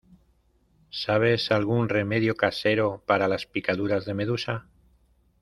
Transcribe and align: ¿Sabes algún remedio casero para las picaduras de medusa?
¿Sabes 0.89 1.51
algún 1.51 1.87
remedio 1.87 2.35
casero 2.35 3.03
para 3.05 3.27
las 3.27 3.45
picaduras 3.45 4.03
de 4.03 4.15
medusa? 4.15 4.65